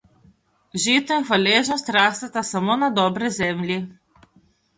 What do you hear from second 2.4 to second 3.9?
samo na dobri zemlji.